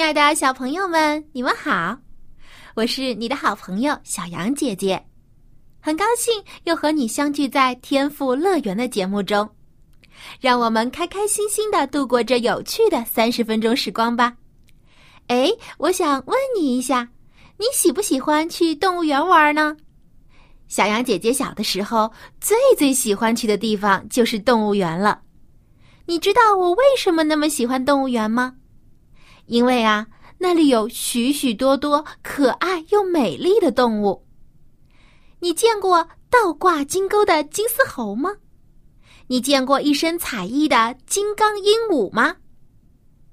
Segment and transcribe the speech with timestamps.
[0.00, 1.94] 亲爱的小朋友们，你们好，
[2.74, 4.98] 我是你的好朋友小羊姐姐，
[5.78, 9.46] 很高兴又和你相聚在天赋乐园的节目中，
[10.40, 14.34] 让我们开开心心的度过这有趣的三十分钟时光吧。
[15.26, 17.06] 哎，我想问你一下，
[17.58, 19.76] 你喜不喜欢去动物园玩呢？
[20.66, 25.20] 小羊姐姐小的时候最最喜欢去的地方就是动物园了。
[26.06, 28.54] 你知道我为什么那么喜欢动物园吗？
[29.50, 30.06] 因为啊，
[30.38, 34.24] 那里有许许多多可爱又美丽的动物。
[35.40, 38.30] 你见过倒挂金钩的金丝猴吗？
[39.26, 42.36] 你见过一身彩衣的金刚鹦鹉吗？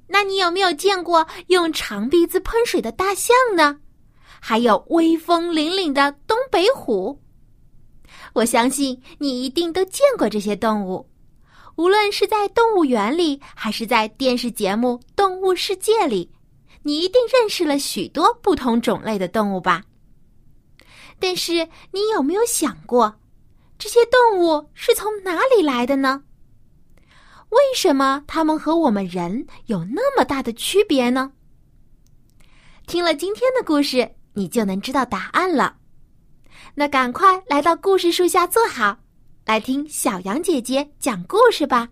[0.08, 3.78] 那你有没有见过用长鼻子喷水的大象呢？
[4.40, 7.22] 还有威风凛凛的东北虎？
[8.34, 11.08] 我相信你一定都见过这些动物。
[11.78, 16.32] 无论是在动物园里，还是在电视节目《动物世界》里，
[16.82, 19.84] 你一定认识了许多不同种类的动物吧？
[21.20, 21.54] 但是
[21.92, 23.20] 你有没有想过，
[23.78, 26.24] 这些动物是从哪里来的呢？
[27.50, 31.32] 为什么它们和我们人有那么大的区别呢？
[32.88, 35.78] 听了今天的故事，你就能知道答案了。
[36.74, 38.98] 那赶快来到故事树下坐好。
[39.48, 41.88] 来听小羊姐姐讲故事吧。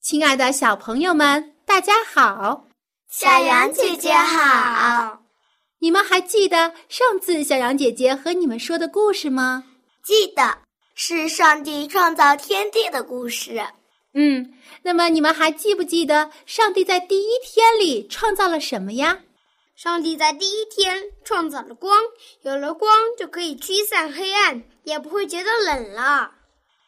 [0.00, 2.64] 亲爱的小朋友们，大家好！
[3.10, 5.20] 小羊姐姐好！
[5.78, 9.62] 你们还记得上次小羊姐姐和你们说的故事吗？
[10.02, 10.56] 记得，
[10.94, 13.62] 是上帝创造天地的故事。
[14.14, 14.52] 嗯，
[14.82, 19.20] 那么你们还记不记得上帝在第一天里创造了什么呀？
[19.74, 21.98] 上帝在第一天创造了光，
[22.42, 26.32] 有了光就可以驱散黑暗，也不会觉得冷了。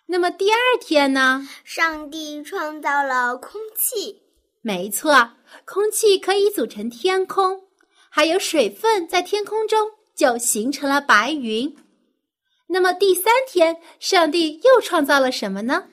[0.07, 1.49] 那么第二天呢？
[1.65, 4.23] 上帝创造了空气，
[4.61, 5.31] 没错，
[5.65, 7.63] 空气可以组成天空，
[8.11, 11.75] 还有水分在天空中就形成了白云。
[12.67, 15.85] 那么第三天，上帝又创造了什么呢？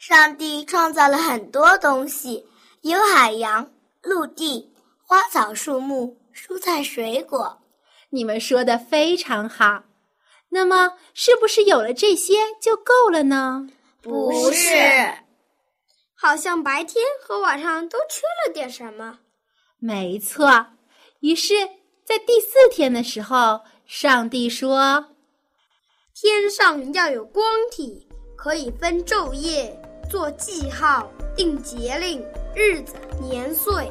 [0.00, 2.46] 上帝创造了很多东西，
[2.80, 7.60] 有海洋、陆地、花草树木、蔬菜水果。
[8.08, 9.84] 你们说的非常好。
[10.48, 13.68] 那么，是不是有了这些就够了呢？
[14.00, 14.70] 不是，
[16.14, 19.18] 好像白天和晚上都缺了点什么。
[19.78, 20.66] 没错。
[21.20, 21.52] 于是，
[22.06, 25.04] 在第四天的时候，上帝说
[26.18, 29.78] ：“天上要有光体，可以分昼夜。”
[30.10, 32.20] 做记号，定节令，
[32.52, 33.88] 日子年岁。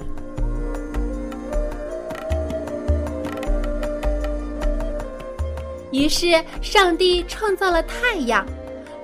[5.93, 8.45] 于是，上帝创造了太阳，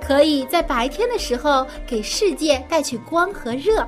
[0.02, 3.88] 可以在白天的时候给世界带去光和热，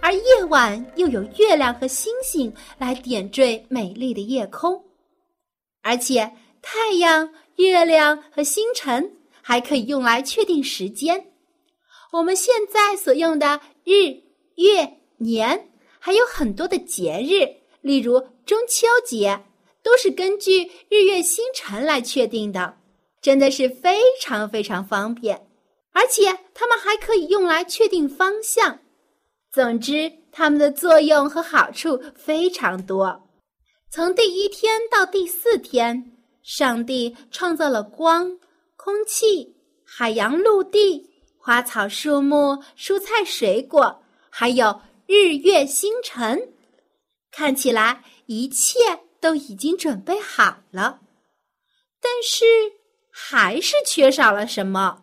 [0.00, 4.82] 而夜晚又有月亮和星星来点缀美丽的夜空。
[5.82, 6.28] 而且，
[6.60, 11.24] 太阳、月亮和星辰还可以用来确定时间。
[12.10, 14.08] 我们现在所用的日、
[14.56, 17.44] 月、年，还有很多的节日，
[17.82, 19.38] 例如中秋节，
[19.82, 22.78] 都是根据日月星辰来确定的，
[23.20, 25.46] 真的是非常非常方便。
[25.92, 28.78] 而且它们还可以用来确定方向。
[29.52, 33.28] 总之，它们的作用和好处非常多。
[33.90, 36.12] 从第一天到第四天，
[36.42, 38.38] 上帝创造了光、
[38.76, 41.06] 空气、海洋、陆地。
[41.48, 46.52] 花草树木、蔬菜水果，还有日月星辰，
[47.30, 48.78] 看起来一切
[49.18, 51.00] 都已经准备好了，
[52.02, 52.44] 但是
[53.10, 55.02] 还是缺少了什么？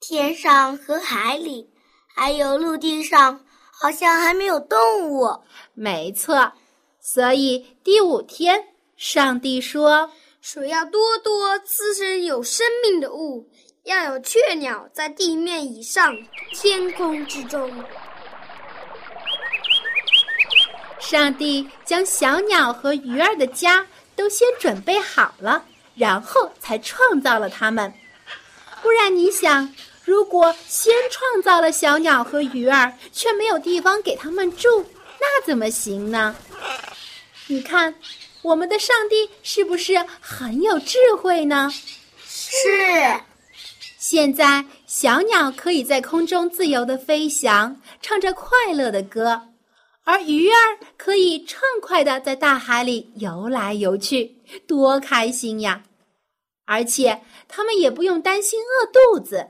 [0.00, 1.68] 天上和海里，
[2.16, 5.28] 还有陆地上，好像还没有动物。
[5.74, 6.50] 没错，
[6.98, 10.10] 所以第五天，上帝说
[10.40, 13.46] ：“水要多多滋生有生命的物。”
[13.84, 16.16] 要有雀鸟在地面以上，
[16.54, 17.70] 天空之中。
[20.98, 23.86] 上帝将小鸟和鱼儿的家
[24.16, 25.62] 都先准备好了，
[25.94, 27.92] 然后才创造了它们。
[28.80, 34.86] 不然，你想，如果先创造了小鸟和鱼儿，却没有地方给它们住，
[35.20, 36.34] 那怎么行呢？
[37.48, 37.94] 你看，
[38.40, 41.70] 我们的上帝是不是很有智慧呢？
[42.26, 43.20] 是。
[44.06, 49.40] 现在，小鸟可以在空中自由的飞翔，唱着快乐的歌。
[50.04, 54.36] 而鱼儿可以畅快的在大海里游来游去，
[54.66, 55.82] 多开心呀！
[56.66, 57.18] 而且
[57.48, 59.48] 它们也不用担心饿肚子，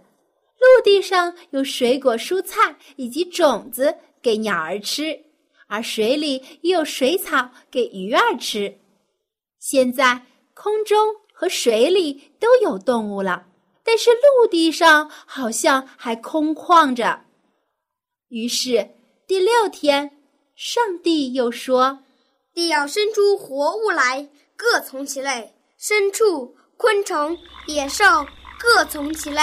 [0.61, 3.93] 陆地上有水果、蔬菜以及种子
[4.23, 5.19] 给鸟儿吃，
[5.67, 8.73] 而水里也有水草给鱼儿吃。
[9.59, 10.23] 现在
[10.55, 13.47] 空中和水里都有动物了，
[13.85, 17.21] 但是陆地上好像还空旷着。
[18.29, 18.91] 于是
[19.27, 20.11] 第六天。
[20.57, 21.99] 上帝又说
[22.55, 25.51] ：“地要生出活物来，各从其类；
[25.81, 27.37] 牲畜、昆虫、
[27.67, 28.05] 野兽
[28.57, 29.41] 各从其类。”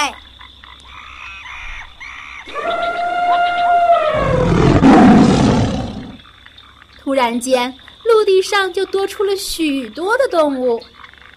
[6.98, 10.82] 突然间，陆地上就多出了许多的动物：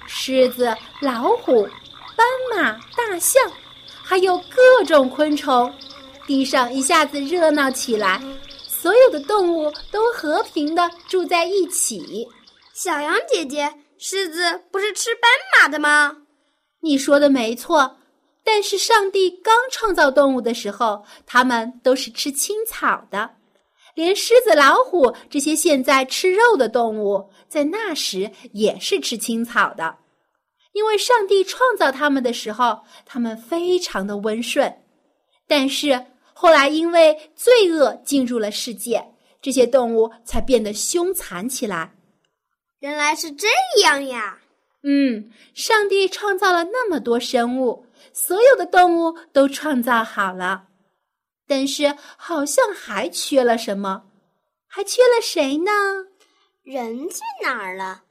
[0.07, 1.69] 狮子、老虎、
[2.17, 3.43] 斑马、大象，
[4.03, 5.73] 还有各种昆虫。
[6.27, 8.21] 地上一下子热闹起来。
[8.67, 12.29] 所有的动物都和平的住在一起。
[12.75, 16.19] 小羊姐姐，狮子不是吃斑马的吗？
[16.81, 17.97] 你说的没错，
[18.45, 23.31] 但是上帝刚创造动物的时候，它们都是吃青草的。
[23.95, 29.97] 连狮子、老虎这些现在吃肉的动物，在那时也是吃青草的。
[30.75, 34.83] 因为上帝创造他们的时候，他们非常的温顺，
[35.49, 36.07] 但是。
[36.37, 39.03] 后来，因为罪恶进入了世界，
[39.41, 41.95] 这些动物才变得凶残起来。
[42.81, 43.47] 原来是这
[43.83, 44.41] 样呀！
[44.83, 50.65] 嗯，上帝创造了那么多生物，所有的动物都创造好了，
[51.47, 54.07] 但是好像还缺了什么，
[54.67, 55.71] 还缺了谁呢？
[56.65, 58.03] 人去哪儿了？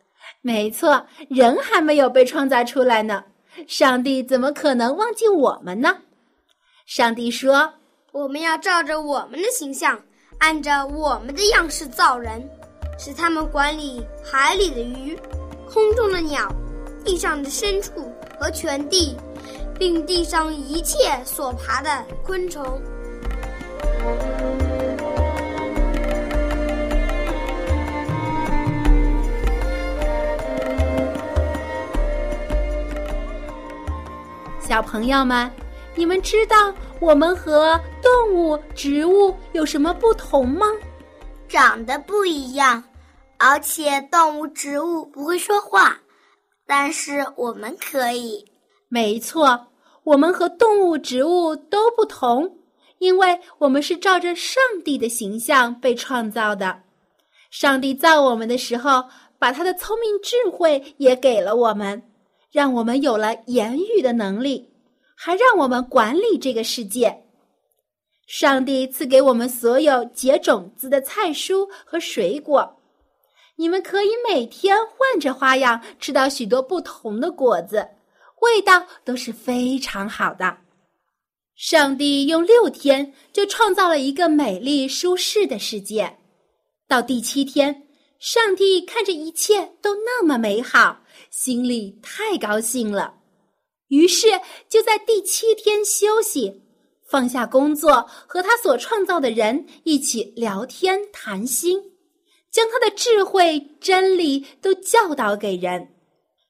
[0.44, 3.24] 没错，人还没有被创造出来呢。
[3.66, 5.98] 上帝怎么可能忘记我们呢？
[6.86, 7.74] 上帝说。
[8.12, 10.00] 我们要照着我们的形象，
[10.38, 12.48] 按照我们的样式造人，
[13.00, 15.18] 使他们管理海里的鱼、
[15.68, 16.48] 空中的鸟、
[17.04, 19.18] 地上的牲畜和全地，
[19.80, 22.80] 并地上一切所爬的昆虫。
[34.74, 35.48] 小朋友们。
[35.94, 40.66] 你们知道我们和动物、植物有什么不同吗？
[41.48, 42.84] 长得不一样，
[43.38, 45.96] 而且动物、植物不会说话，
[46.66, 48.44] 但是我们可以。
[48.90, 49.68] 没错，
[50.06, 52.58] 我们和动物、植物都不同，
[52.98, 56.80] 因为我们是照着上帝的形象被创造的。
[57.52, 59.04] 上帝造我们的时候，
[59.38, 62.02] 把他的聪明智慧也给了我们，
[62.54, 64.70] 让我们有了言语的能力。
[65.16, 67.24] 还让我们管理这个世界。
[68.28, 72.82] 上帝赐给我们所有结种子的菜蔬和水果，
[73.56, 77.88] 你们可以每天换着花样吃到许多不同的果子，
[78.42, 80.58] 味道都是非常好的。
[81.56, 86.18] 上帝用六天就创造了一个美丽舒适的世界。
[86.88, 87.88] 到第七天，
[88.20, 91.03] 上帝看着一切都那么美好，
[91.34, 93.16] 心里太高兴了。
[93.88, 96.62] 于是，就在第七天休息，
[97.10, 101.82] 放下工作，和他所创造的人一起聊天谈心，
[102.52, 105.96] 将他的智慧真理都教导给人。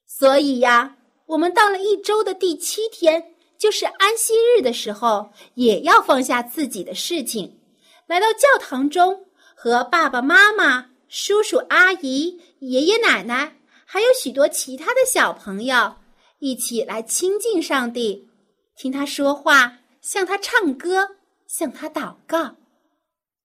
[0.06, 0.98] 所以呀，
[1.28, 7.58] 我们到了一周的第七天，就是安息日的时候，也要放下自己的事情，
[8.06, 13.58] 来到教堂中，和爸爸妈妈、叔叔阿姨、爷爷奶奶，
[13.94, 15.94] 还有许多其他的小朋友。
[16.40, 18.28] 一起来亲近上帝，
[18.76, 19.72] 听他说话，
[20.02, 21.08] 向他唱歌，
[21.48, 22.56] 向他祷告。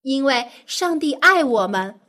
[0.00, 2.00] 因为上帝爱我们，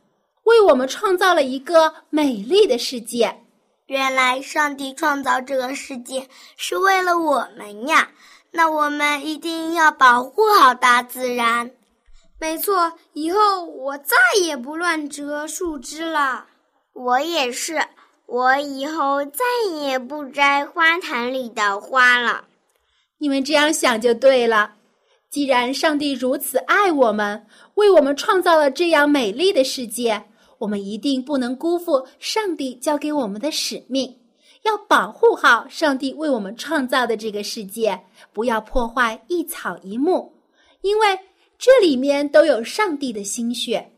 [0.46, 3.44] 为我们创造了一个美丽的世界。
[3.88, 8.10] 原来上帝创造这个世界是为了我们呀！
[8.52, 11.72] 那我们一定要保护好大自然。
[12.40, 16.46] 没错，以后我再也不乱折树枝了。
[16.94, 17.86] 我也是。
[18.32, 19.44] 我以后再
[19.82, 22.46] 也不摘花坛里的花了。
[23.18, 24.76] 你们这样想就对了。
[25.32, 30.26] 既然上帝如此爱我们，为我们创造了这样美丽的世界，
[30.60, 34.16] 我们一定不能辜负上帝交给我们的使命，
[34.62, 38.00] 要保护好上帝为我们创造的这个世界，
[38.32, 40.32] 不要破坏一草一木，
[40.82, 41.20] 因为
[41.58, 43.92] 这里面都有上帝的心血。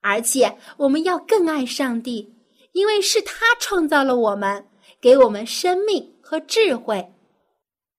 [0.00, 2.32] 而且，我们要更爱上帝，
[2.72, 4.66] 因为是他创造了我们，
[5.00, 7.12] 给我们生命和智慧。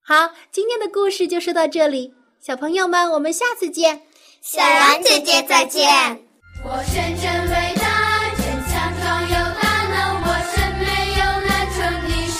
[0.04, 4.04] 好，今天的故事就说到这里，小朋友们，我们下次见。
[4.42, 5.88] 小羊姐姐再见。
[6.64, 10.86] 我神真伟大，真强壮有大能，我神没
[11.20, 12.40] 有难成的事。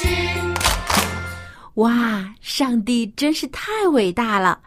[1.76, 4.62] 哇，上帝真是太伟大了！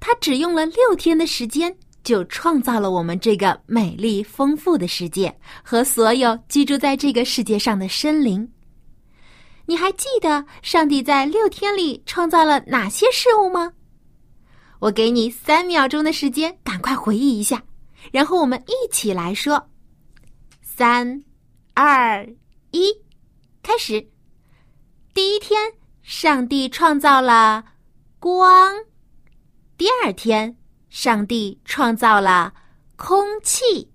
[0.00, 8.48] 他只用了六天的时间，就创造了我们这个美丽丰富的世界和所有居住在这个世界上的生灵。
[9.66, 13.72] 你还记得上帝在六天里创造了哪些事物吗？
[14.78, 17.60] 我给你三秒钟的时间，赶快回忆一下，
[18.12, 19.68] 然后我们一起来说：
[20.62, 21.24] 三、
[21.74, 22.24] 二、
[22.70, 22.94] 一，
[23.64, 24.08] 开始。
[25.12, 25.72] 第一天，
[26.02, 27.64] 上帝创造了
[28.20, 28.72] 光；
[29.76, 30.56] 第二天，
[30.98, 32.54] 上帝创造了
[32.96, 33.86] 空气；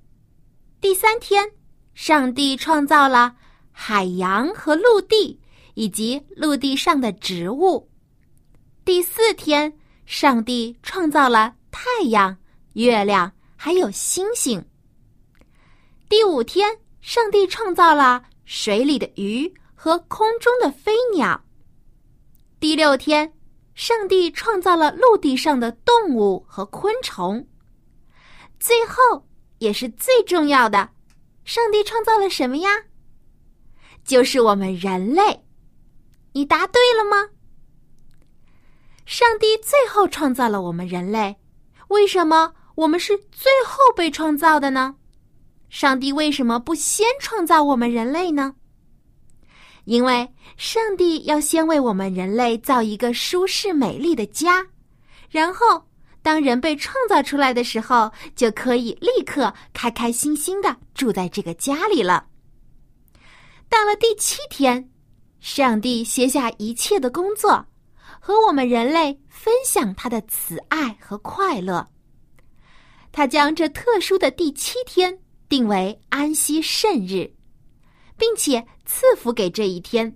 [0.80, 1.52] 第三天，
[1.96, 3.36] 上帝创造了
[3.72, 5.42] 海洋和陆地。
[5.74, 7.90] 以及陆地上的植物。
[8.86, 9.74] 第四天，
[10.06, 12.38] 上帝创造了太阳、
[12.74, 14.64] 月亮，还有星星。
[16.08, 21.42] 第五天，上帝创造了水里的鱼和空中的飞鸟。
[22.60, 23.34] 第六天，
[23.74, 27.48] 上帝创造了陆地上的动物和昆虫。
[28.60, 29.26] 最后，
[29.60, 30.90] 也是最重要的，
[31.46, 32.70] 上帝创造了什么呀？
[34.04, 35.46] 就是我们人类。
[36.34, 37.30] 你答对了吗？
[39.06, 41.38] 上帝最后创造了我们人类，
[41.90, 44.96] 为什么我们是最后被创造的呢？
[45.70, 48.56] 上帝为什么不先创造我们人类呢？
[49.86, 54.66] 因为上帝要先为我们人类造一个舒适美丽的家，
[55.30, 55.86] 然后
[56.22, 62.28] 当人被创造出来的时候，就可以立刻开开心心的住在这个家里了。
[63.70, 64.88] 到了第七天。
[65.42, 67.66] 上帝歇下一切的工作，
[68.20, 71.88] 和我们人类分享他的慈爱和快乐。
[73.12, 75.18] 他将这特殊的第七天
[75.50, 77.28] 定为安息圣日，
[78.22, 80.16] 并且赐福给这一天，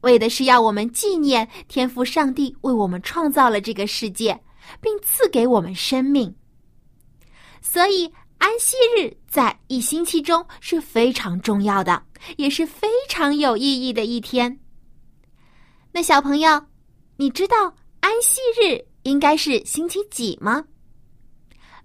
[0.00, 4.42] 为的是要我们纪念天父上帝为我们创造了这个世界，
[4.80, 6.34] 并赐给我们生命。
[7.62, 8.12] 所以。
[8.40, 12.04] 安息日在一星期中是非常重要的，
[12.36, 14.60] 也是非常有意义的一天。
[15.90, 16.66] 那小朋友，
[17.16, 20.64] 你知道安息日应该是星期几吗？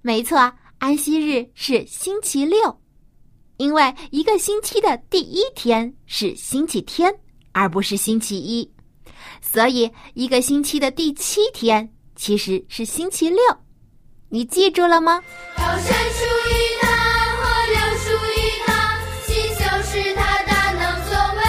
[0.03, 2.79] 没错，安息日是星期六，
[3.57, 7.13] 因为一个星期的第一天是星期天，
[7.51, 8.69] 而不是星期一，
[9.41, 13.39] 所以一个星期的第七天其实是星期六。
[14.29, 15.21] 你记住了吗？
[15.55, 16.87] 高山属于他，
[17.37, 21.41] 河流属于他，星宿是他大能作为。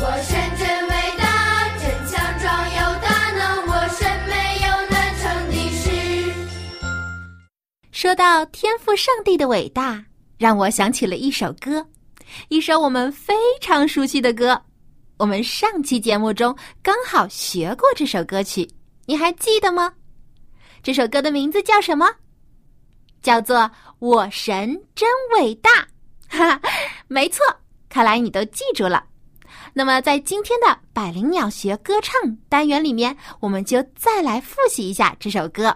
[0.00, 5.82] 我神真伟大，真强壮有大能，我神没有难成的事。
[7.90, 10.04] 说到天赋上帝的伟大，
[10.38, 11.86] 让我想起了一首歌，
[12.48, 14.60] 一首我们非常熟悉的歌。
[15.16, 18.68] 我们上期节目中刚好学过这首歌曲，
[19.06, 19.92] 你还记得吗？
[20.82, 22.06] 这首歌的名字叫什么？
[23.22, 23.58] 叫做
[24.00, 25.70] 《我神真伟大》。
[26.28, 26.60] 哈哈，
[27.06, 27.44] 没错，
[27.88, 29.04] 看来你都记住了。
[29.72, 35.74] 那么，在今天的百灵鸟学歌唱单元里面，我们就再来复习一下这首歌。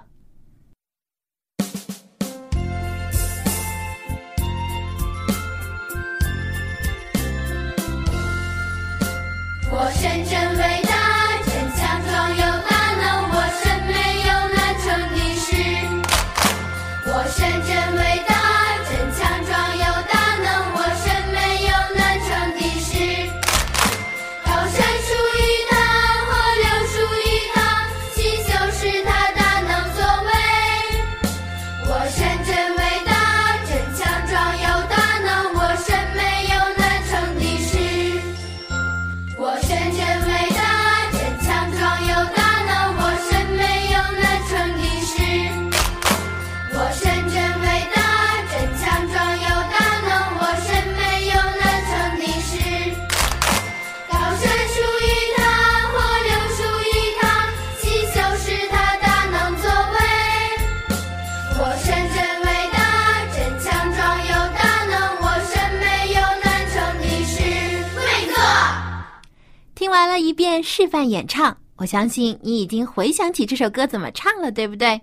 [70.49, 74.99] 完了一遍示范演唱，我相信你已经回想起这首歌怎么唱了，对不对？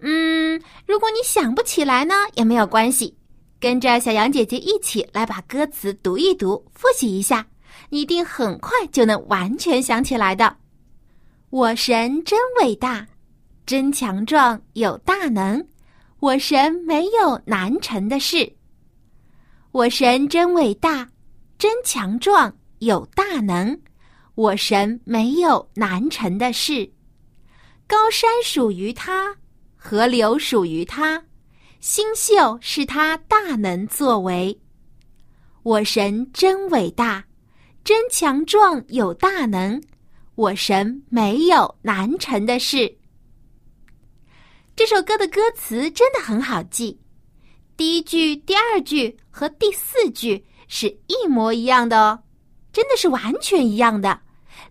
[0.00, 3.14] 嗯，如果你想不起来呢，也没有关系，
[3.60, 7.46] 跟着小羊姐姐一起来把歌词读一读，复习一下，
[7.90, 10.56] 你一定很快就能完全想起来的。
[11.50, 13.06] 我神真伟大，
[13.66, 15.62] 真强壮，有大能，
[16.20, 18.50] 我神没有难成的事。
[19.72, 21.06] 我神真伟大，
[21.58, 23.78] 真强壮，有大能，
[24.36, 26.92] 我神没有难成的事。
[27.86, 29.34] 高山属于他，
[29.74, 31.24] 河流属于他，
[31.80, 34.60] 星宿是他大能作为。
[35.62, 37.24] 我神真伟大，
[37.82, 39.82] 真强壮，有大能，
[40.34, 42.94] 我神没有难成的事。
[44.76, 47.00] 这首歌的歌词真的很好记。
[47.74, 52.22] 第一句、第二句和第四句是一模一样的哦，
[52.70, 54.20] 真的是完全一样的，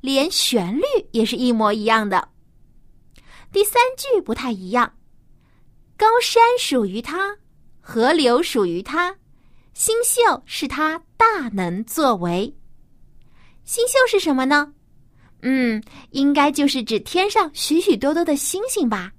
[0.05, 2.29] 连旋律也是一模一样的。
[3.51, 4.93] 第三句不太一样，
[5.97, 7.35] 高山属于他，
[7.81, 9.15] 河流属于他，
[9.73, 12.55] 星宿是他大能作为。
[13.63, 14.71] 星宿是什么呢？
[15.41, 15.81] 嗯，
[16.11, 19.11] 应该就是指天上许许多多的星星吧。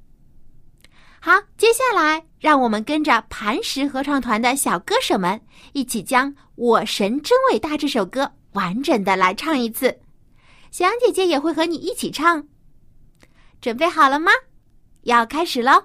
[1.21, 5.41] 好，接下来让我们跟着磐石合唱团的小歌手们
[5.73, 9.99] 一起将《我神真伟大》这首歌完整的来唱一次。
[10.77, 12.45] 小羊姐姐也会和你一起唱，
[13.63, 14.31] 准备好了吗？
[15.05, 15.85] 要开始喽！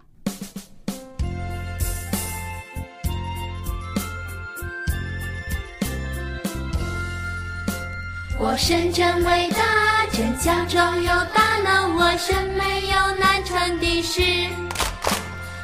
[8.38, 14.22] 我神真伟大，真强壮有大能，我身没有难成的事。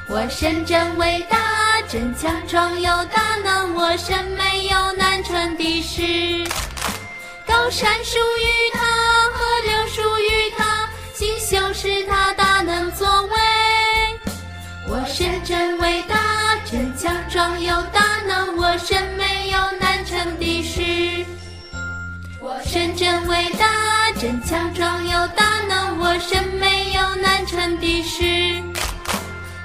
[0.08, 6.77] 我神真伟大，真强壮有大能，我身没有难成的事。
[7.58, 8.80] 高山属于他，
[9.34, 13.32] 河流属于他，星宿是他大能作为。
[14.88, 21.26] 我神真伟大，真强壮有大能，我神没有难成的事。
[22.40, 28.64] 我神真伟大，真强壮有大能，我神没有难成的事。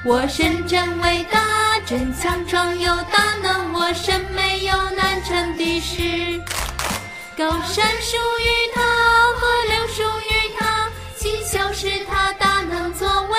[0.03, 6.43] 我神真伟大，真强壮有大能，我神没有难成的事。
[7.37, 8.83] 高山属于他，
[9.33, 13.39] 河流属于他，星宿是他大能作为。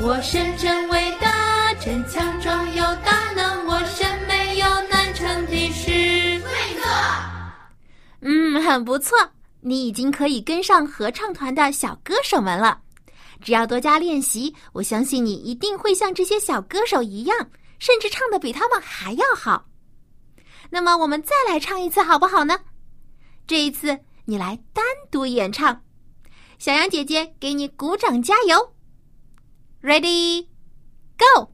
[0.00, 5.86] 我身真伟大，真强壮有大能，我身没有难成的事。
[5.90, 7.54] 对了。
[8.22, 9.16] 嗯，很不错，
[9.60, 12.76] 你已经可以跟上合唱团的小歌手们了。
[13.40, 17.36] 只要多加练习，我相信你一定会像这些小歌手一样，
[17.78, 19.64] 甚至唱的比他们还要好。
[20.74, 22.60] 那么，我们再来唱一次好不好呢？
[23.46, 25.82] 这一次你来单独演唱，
[26.58, 28.72] 小羊姐姐给你鼓掌加油。
[29.82, 30.46] Ready,
[31.18, 31.51] go！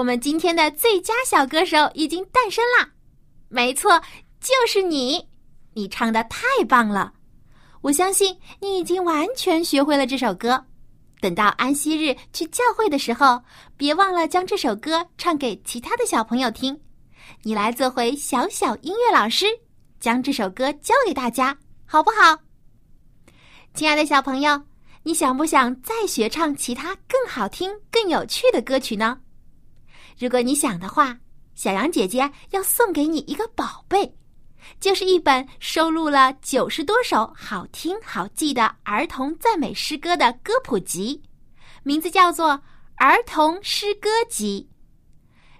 [0.00, 2.88] 我们今天的最佳小歌手已经诞生啦！
[3.50, 4.00] 没错，
[4.40, 5.28] 就是你！
[5.74, 7.12] 你唱的太棒了，
[7.82, 10.64] 我相信你已经完全学会了这首歌。
[11.20, 13.42] 等到安息日去教会的时候，
[13.76, 16.80] 别忘了将这首歌唱给其他的小朋友听。
[17.42, 19.44] 你来做回小小音乐老师，
[20.00, 22.38] 将这首歌教给大家，好不好？
[23.74, 24.62] 亲爱的小朋友，
[25.02, 29.20] 你想不想再学唱其他更好听、更有趣的歌曲呢？
[30.20, 31.18] 如果你想的话，
[31.54, 34.14] 小羊姐姐要送给你一个宝贝，
[34.78, 41.22] 就是一本收录了九十多首好听好记的儿童赞美诗歌的歌谱集，
[41.84, 42.50] 名字叫做
[42.96, 44.68] 《儿童诗歌集》。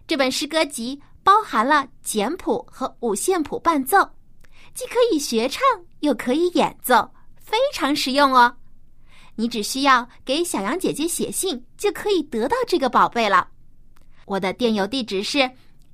[0.07, 4.11] 这本诗歌集包含了简谱和五线谱伴奏，
[4.75, 5.63] 既可以学唱，
[6.01, 8.59] 又可以演奏，非常实用哦。
[9.37, 13.50] 你只需要给小羊姐姐写信，就可以得到这个宝贝了。
[14.31, 15.39] 我的电邮地址是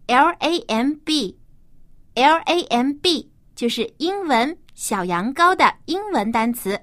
[0.06, 1.38] l a m b
[2.14, 6.78] l a m b，就是英文小羊羔的英文单词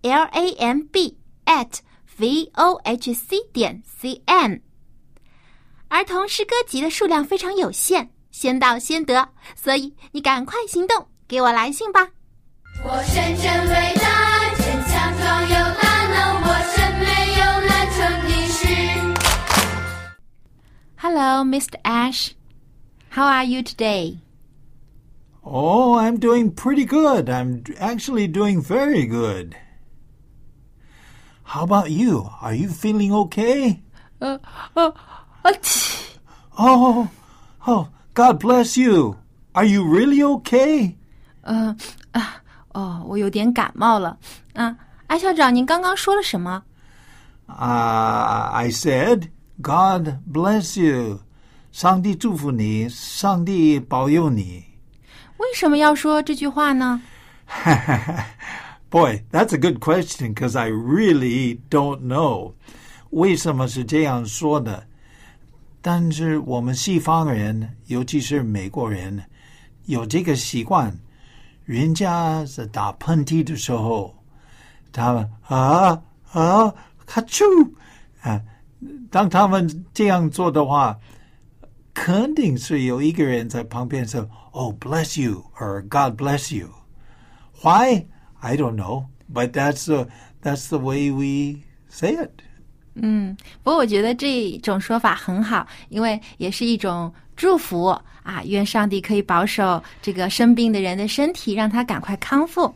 [0.00, 1.80] l a m b at
[2.16, 4.62] v o h c 点 c n。
[5.88, 12.08] 儿童诗歌集的数量非常有限，先到先得，所以你赶快行动，给我来信吧。
[12.82, 14.23] 我深深伟大，
[21.13, 21.75] Hello, Mr.
[21.85, 22.35] Ash.
[23.09, 24.19] How are you today?
[25.43, 27.29] Oh, I'm doing pretty good.
[27.29, 29.55] I'm actually doing very good.
[31.43, 32.29] How about you?
[32.41, 33.81] Are you feeling okay?
[34.19, 34.39] 呃
[34.73, 34.93] 呃
[35.43, 36.19] 呃，切
[36.57, 37.07] Oh,
[37.65, 39.15] oh, God bless you.
[39.53, 40.95] Are you really okay?
[41.41, 41.75] 呃
[42.11, 44.17] 啊哦，我有点感冒了。
[44.53, 44.75] 啊，
[45.07, 46.63] 艾校长，您刚刚说了什么？
[47.47, 49.29] Uh, I said,
[49.62, 51.20] God bless you.
[51.72, 54.64] 上帝祝福你，上帝保佑你。
[55.38, 57.02] 为什么要说这句话呢？
[58.90, 62.52] Boy, that's a good question because I really don't know.
[63.10, 64.86] 为什么是这样说的？
[65.82, 69.24] 但是我们西方人，尤其是美国人，
[69.86, 70.96] 有这个习惯，
[71.64, 74.14] 人家是打喷嚏的时候，
[74.92, 76.74] 他们啊啊
[77.06, 77.44] 哈啾
[78.22, 78.40] 啊，
[79.10, 80.98] 当他们这样做的话，
[81.92, 86.68] 肯定是有一个人在旁边说：“Oh, bless you” or “God bless you”。
[87.62, 88.06] Why?
[88.40, 90.08] I don't know, but that's the
[90.42, 92.30] that's the way we say it.
[92.94, 97.86] 嗯，不过我觉得这种说法很好，因为也是一种祝福
[98.22, 102.74] 啊，愿上帝可以保守这个生病的人的身体，让他赶快康复。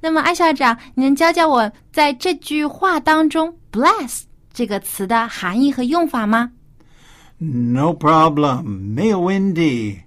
[0.00, 4.22] 那么，艾校长，你能教教我在这句话当中 “bless”
[4.53, 6.51] 这个词的含义和用法吗？
[7.37, 10.01] No problem，没有问题。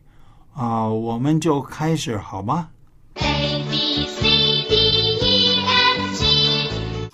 [0.54, 2.68] 啊、我们就开始好吗
[3.14, 4.74] A B C D
[5.20, 7.08] E F G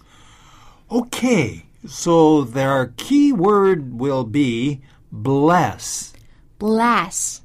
[0.88, 4.80] Okay, so their key word will be
[5.12, 6.12] bless.
[6.58, 7.38] bless,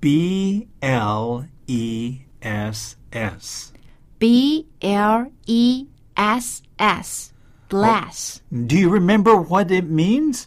[0.00, 3.72] B L E S S.
[4.18, 7.30] b l e s s,
[7.68, 10.44] bless、 Do you remember what it means?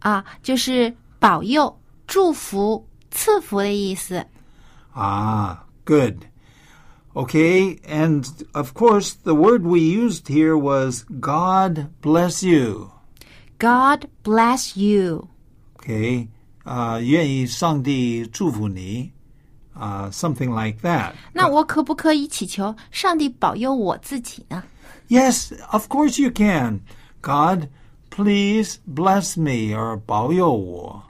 [0.00, 4.26] 啊，就是保佑、祝福、赐福的意思。
[4.94, 6.26] Ah, good.
[7.12, 12.92] Okay, and of course, the word we used here was God bless you.
[13.58, 15.28] God bless you.
[15.78, 16.28] Okay,
[16.64, 19.12] uh, 愿意上帝祝福你,
[19.76, 21.12] uh, something like that.
[21.32, 24.62] 那我可不可以祈求上帝保佑我自己呢？
[25.08, 26.80] Yes, of course you can.
[27.22, 27.68] God,
[28.10, 31.02] please bless me or 保佑我.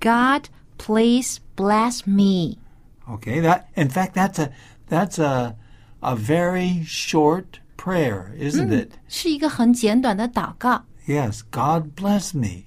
[0.00, 2.58] God, please bless me.
[3.08, 4.50] Okay, that in fact that's a
[4.88, 5.56] that's a
[6.00, 8.92] a very short prayer, isn't it?
[9.08, 10.84] 是一个很简短的祷告。
[11.06, 12.66] Yes, God bless me.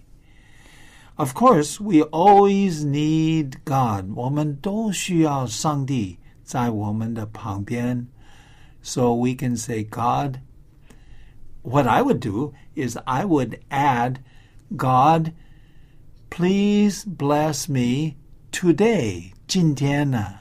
[1.16, 4.12] Of course, we always need God.
[4.16, 8.08] 我们都需要上帝在我们的旁边
[8.82, 10.40] so we can say God.
[11.68, 14.20] What I would do is I would add
[14.76, 15.32] God,
[16.30, 18.16] please bless me
[18.52, 19.32] today.
[19.48, 20.40] 今天呢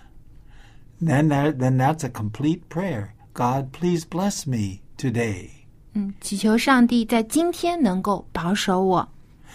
[1.00, 3.11] Then that, then that's a complete prayer.
[3.35, 5.50] God, please bless me today.
[5.94, 9.08] 嗯，祈求上帝在今天能够保守我。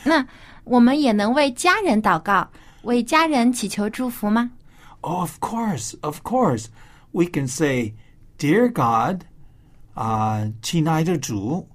[0.03, 0.27] 那
[0.63, 2.49] 我们也能为家人祷告，
[2.83, 4.51] 为家人祈求祝福吗？
[5.01, 6.67] Oh, of course, of course.
[7.11, 7.93] We can say,
[8.37, 9.21] Dear God,
[9.95, 11.67] uh, 亲爱的主,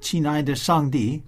[0.00, 1.22] 亲爱的上帝,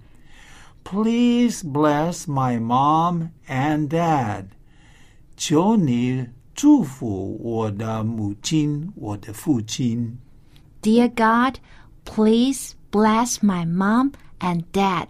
[0.83, 4.45] please bless my mom and dad.
[5.37, 10.17] 求你祝福我的母亲，我的父亲。
[10.81, 11.59] Dear God,
[12.05, 15.09] please bless my mom and dad.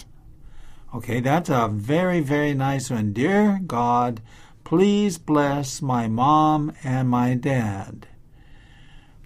[0.94, 3.12] Okay, that's a very, very nice one.
[3.12, 4.22] Dear God,
[4.64, 8.08] please bless my mom and my dad.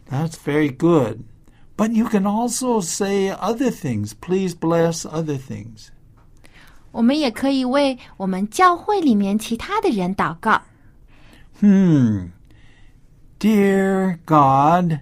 [0.10, 1.26] That's very good.
[1.78, 4.14] But you can also say other things.
[4.14, 5.88] Please bless other things.
[6.92, 10.62] 我们也可以为我们教会里面其他的人祷告。
[11.62, 12.32] Hmm.
[13.40, 15.00] Dear God,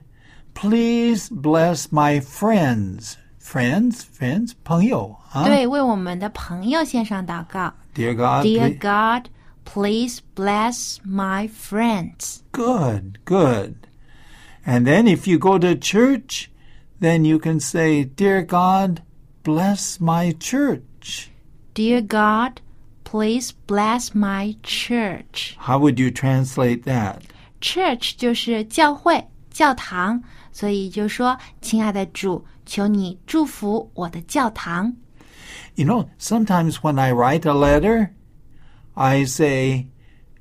[0.54, 3.16] please bless my friends.
[3.42, 5.46] friends, friends, 朋友啊。
[5.46, 7.74] 对，为我们的朋友献上祷告。
[7.96, 9.30] Dear God, Dear please- God,
[9.64, 12.40] please bless my friends.
[12.52, 13.76] good, good.
[14.66, 16.48] And then if you go to church,
[17.02, 19.02] then you can say, Dear God,
[19.44, 21.30] bless my church.
[21.74, 22.62] Dear God,
[23.04, 25.56] please bless my church.
[25.60, 27.22] How would you translate that?
[27.62, 34.94] Church 就是教会、教堂，所以就说：“亲爱的主，求你祝福我的教堂。
[35.76, 38.10] You know, sometimes when I write a letter,
[38.96, 39.88] I say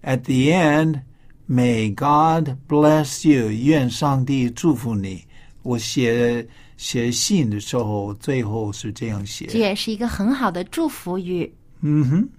[0.02, 1.02] at the end,
[1.48, 3.50] May God bless you.
[3.50, 5.26] 愿上帝祝福你。
[5.63, 6.45] 我写
[6.77, 9.59] 写信的时候，最后是这样写这。
[9.59, 11.51] 也是一个很好的祝福语。
[11.81, 12.29] 嗯哼，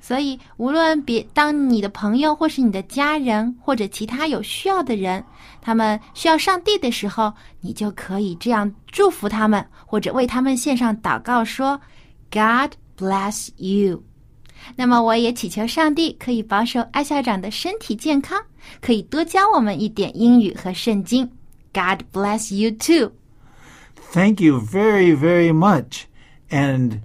[0.00, 5.24] 所以，无论别当你的朋友或是你的家人或者其他有需要的人，
[5.60, 11.80] 他们需要上帝的时候，你就可以这样祝福他们，或者为他们献上祷告，说
[12.30, 14.02] “God bless you”。
[14.74, 18.40] 那么，我也祈求上帝可以保守艾校长的身体健康，
[18.80, 21.28] 可以多教我们一点英语和圣经。
[21.75, 23.11] God bless you too。
[24.13, 26.07] Thank you very, very much.
[26.49, 27.01] And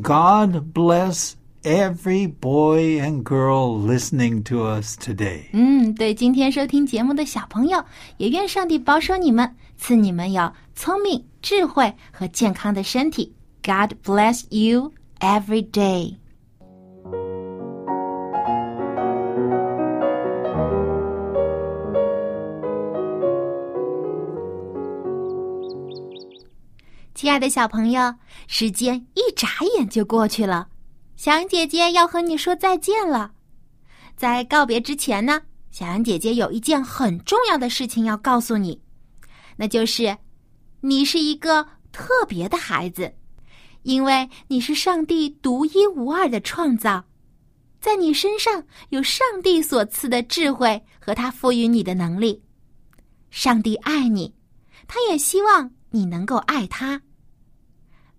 [0.00, 5.50] God bless every boy and girl listening to us today.
[5.52, 7.84] 嗯，对，今天收听节目的小朋友，
[8.16, 13.34] 也愿上帝保守你们，赐你们有聪明、智慧和健康的身体。
[13.62, 16.16] God bless you every day。
[27.15, 28.15] 亲爱的小朋友，
[28.47, 29.47] 时间一眨
[29.77, 30.67] 眼就过去了，
[31.15, 33.31] 小羊姐姐要和你说再见了。
[34.17, 38.81] 在告别之前呢，小羊姐姐有一件很重要的事情要告诉你，
[39.55, 40.17] 那就是
[40.81, 43.13] 你是一个特别的孩子，
[43.83, 47.03] 因为你是上帝独一无二的创造，
[47.79, 52.41] 在你身上有上帝所赐的智慧和他赋予你的能力。
[53.29, 54.33] 上帝爱你，
[54.87, 57.03] 他也希望你能够爱他。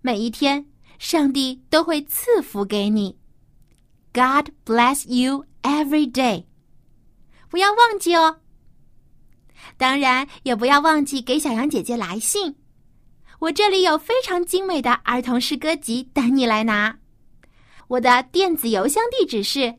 [0.01, 0.67] 每一天，
[0.99, 3.19] 上帝都会赐福给你。
[4.13, 6.45] God bless you every day。
[7.51, 8.41] 不要忘记哦。
[9.77, 12.55] 当然，也不要忘记给小羊姐姐来信。
[13.41, 16.99] 我这里有非常精美的儿童诗歌集等你来拿。
[17.89, 19.75] 我的电子邮箱地址是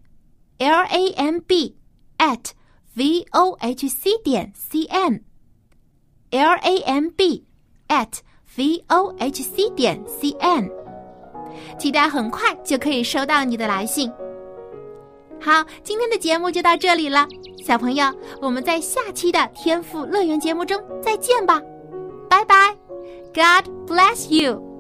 [0.58, 1.78] l a m b
[2.18, 2.52] at
[2.94, 5.24] v o h c 点 c n。
[6.32, 7.45] l a m b
[7.88, 8.20] at
[8.56, 10.70] v o h c 点 c n。
[11.78, 14.12] 期待很快就可以收到你的来信。
[15.40, 17.28] 好，今天的节目就到这里了，
[17.64, 18.06] 小朋友，
[18.42, 21.62] 我们在下期的天赋乐园节目中再见吧，
[22.30, 22.76] 拜拜
[23.34, 24.75] ，God bless you。